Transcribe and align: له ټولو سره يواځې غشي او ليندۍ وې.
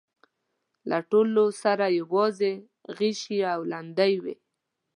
له 0.89 0.97
ټولو 1.11 1.43
سره 1.63 1.85
يواځې 1.99 2.53
غشي 2.97 3.39
او 3.53 3.59
ليندۍ 3.71 4.13
وې. 4.23 4.35